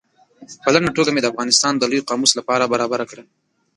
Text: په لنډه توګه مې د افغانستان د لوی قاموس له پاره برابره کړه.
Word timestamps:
په 0.63 0.69
لنډه 0.73 0.91
توګه 0.97 1.11
مې 1.11 1.21
د 1.21 1.27
افغانستان 1.31 1.73
د 1.77 1.83
لوی 1.91 2.05
قاموس 2.09 2.31
له 2.35 2.41
پاره 2.47 2.69
برابره 2.73 3.05
کړه. 3.11 3.23